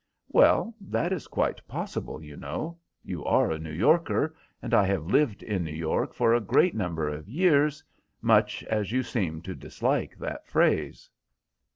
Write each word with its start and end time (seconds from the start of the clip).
"Well, 0.29 0.73
that 0.81 1.13
is 1.13 1.27
quite 1.27 1.63
possible, 1.67 2.23
you 2.23 2.35
know. 2.35 2.79
You 3.03 3.23
are 3.23 3.51
a 3.51 3.59
New 3.59 3.71
Yorker, 3.71 4.35
and 4.59 4.73
I 4.73 4.87
have 4.87 5.05
lived 5.05 5.43
in 5.43 5.63
New 5.63 5.71
York 5.75 6.15
for 6.15 6.33
a 6.33 6.39
great 6.41 6.73
number 6.73 7.07
of 7.07 7.29
years, 7.29 7.83
much 8.19 8.63
as 8.63 8.91
you 8.91 9.03
seem 9.03 9.43
to 9.43 9.53
dislike 9.53 10.17
that 10.17 10.47
phrase." 10.47 11.07